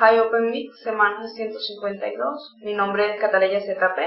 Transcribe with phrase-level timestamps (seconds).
[0.00, 2.54] Hi Open Mic, semana 152.
[2.62, 3.98] Mi nombre es Cataleya ZP.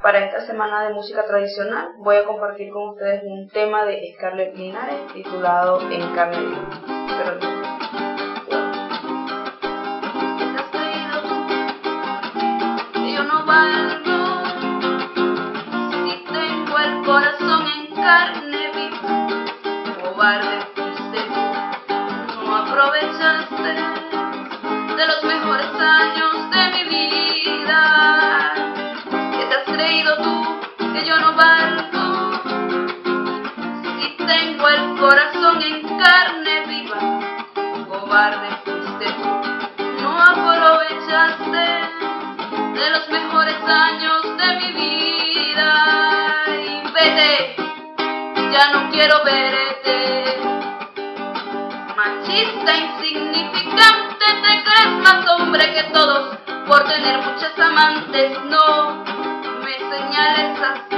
[0.00, 4.56] Para esta semana de música tradicional voy a compartir con ustedes un tema de Scarlett
[4.56, 6.38] Linares titulado En carne
[7.08, 7.40] Pero
[20.00, 21.20] cobarde fuiste
[22.46, 23.97] no aprovechaste
[38.18, 39.06] cobarde fuiste
[40.02, 41.66] no aprovechaste
[42.74, 45.70] de los mejores años de mi vida.
[46.94, 47.54] Vete,
[48.52, 50.40] ya no quiero verte.
[51.96, 58.36] Machista insignificante, te crees más hombre que todos por tener muchas amantes.
[58.46, 59.04] No
[59.62, 60.97] me señales así.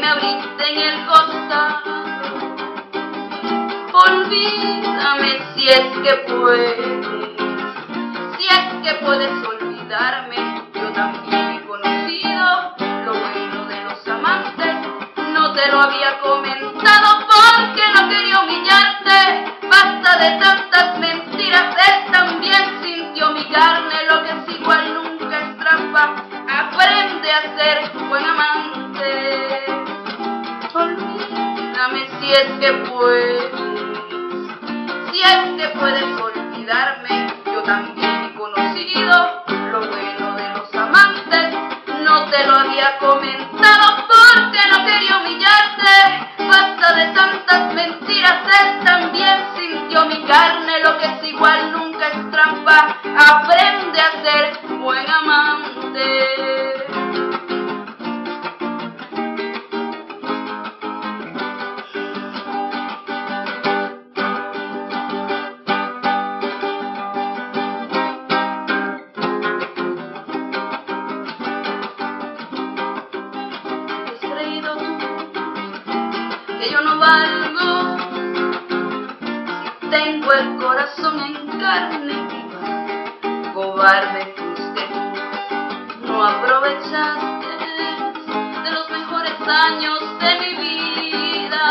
[0.00, 2.04] Me abriste en el costado.
[3.92, 7.06] Olvídame si es que puedes,
[8.36, 10.62] si es que puedes olvidarme.
[10.74, 14.74] Yo también he conocido lo bueno de los amantes.
[15.32, 19.58] No te lo había comentado porque no quería humillarte.
[19.68, 23.94] Basta de tantas mentiras, él también sintió mi carne.
[24.08, 26.14] Lo que es igual nunca es trampa.
[26.48, 28.03] Aprende a ser
[32.34, 33.74] Olvídame si es que puedes.
[35.56, 41.54] Que puedes olvidarme, yo también he conocido lo bueno de los amantes.
[42.02, 46.46] No te lo había comentado porque no quería humillarte.
[46.46, 50.80] Basta de tantas mentiras, él también sintió mi carne.
[50.82, 52.98] Lo que es igual nunca es trampa.
[53.16, 56.23] Aprende a ser buen amante.
[80.84, 82.60] Corazón en carne viva
[83.54, 84.82] cobarde fuiste
[86.02, 87.54] tú no aprovechaste
[88.64, 91.64] de los mejores años de mi vida.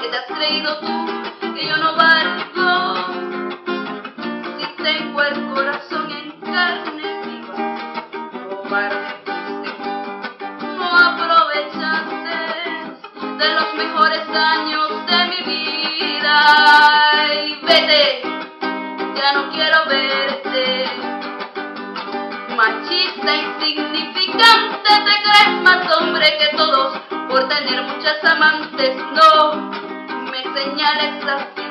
[0.00, 1.06] Que te has creído tú
[1.54, 2.94] que yo no valgo.
[4.56, 7.56] Si tengo el corazón en carne viva
[8.48, 9.70] cobarde fuiste
[10.60, 12.36] tú no aprovechaste
[13.38, 14.75] de los mejores años
[17.62, 18.22] vete,
[19.14, 20.86] ya no quiero verte.
[22.56, 26.98] Machista insignificante, te crees más hombre que todos
[27.28, 28.96] por tener muchas amantes.
[29.12, 29.72] No
[30.30, 31.68] me señales así.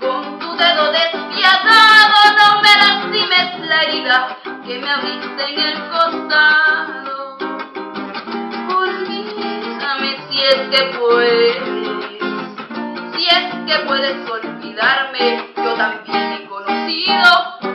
[0.00, 7.15] Con tu dedo despiadado no me lastimes la herida que me abriste en el costado.
[10.36, 11.56] Si es que puedes,
[13.16, 15.48] si es que puedes olvidarme.
[15.56, 17.24] Yo también he conocido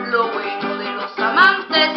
[0.06, 1.90] lo bueno de los amantes.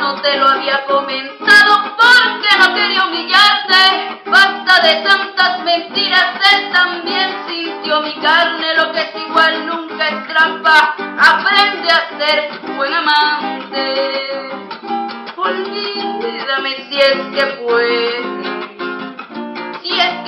[0.00, 4.22] No te lo había comentado porque no quería humillarte.
[4.24, 8.76] Basta de tantas mentiras, él también sintió mi carne.
[8.76, 10.94] Lo que es igual nunca es trampa.
[11.18, 14.40] Aprende a ser buen amante.
[15.36, 18.27] Olvídame si es que puedes,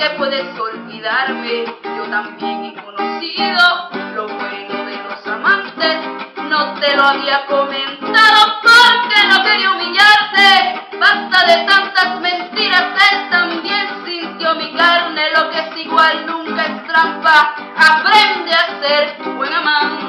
[0.01, 1.65] que puedes olvidarme.
[1.83, 5.97] Yo también he conocido lo bueno de los amantes.
[6.49, 10.97] No te lo había comentado porque no quería humillarte.
[10.99, 15.29] Basta de tantas mentiras, él también sintió mi carne.
[15.35, 17.55] Lo que es igual nunca es trampa.
[17.77, 20.00] Aprende a ser buen amante.